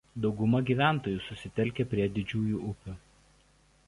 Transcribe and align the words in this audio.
Dauguma 0.21 0.59
gyventojų 0.69 1.19
susitelkę 1.25 1.85
prie 1.91 2.07
didžiųjų 2.15 2.63
upių. 2.71 2.95